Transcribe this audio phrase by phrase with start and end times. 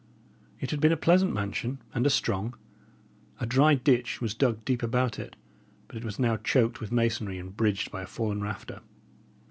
[0.59, 2.55] It had been a pleasant mansion and a strong.
[3.39, 5.35] A dry ditch was dug deep about it;
[5.87, 8.81] but it was now choked with masonry, and bridged by a fallen rafter.